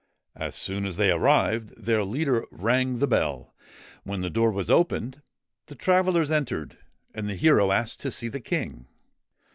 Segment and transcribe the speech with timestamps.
[0.35, 3.53] As soon as they arrived, their leader rang the bell.
[4.01, 5.21] When the door was opened,
[5.67, 6.75] the travellers entered,
[7.13, 8.87] and the hero asked to see the King.